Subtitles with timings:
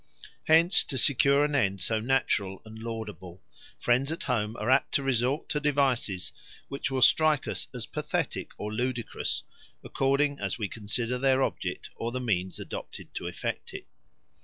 [0.45, 3.43] Hence, to secure an end so natural and laudable,
[3.77, 6.31] friends at home are apt to resort to devices
[6.69, 9.43] which will strike us as pathetic or ludicrous,
[9.83, 13.85] according as we consider their object or the means adopted to effect it.